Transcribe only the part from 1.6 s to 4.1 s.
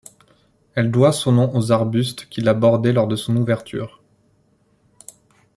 arbustes qui la bordaient lors de son ouverture.